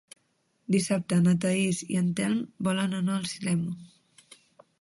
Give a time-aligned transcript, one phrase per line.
[0.75, 3.79] Dissabte na Thaís i en Telm volen anar al cinema.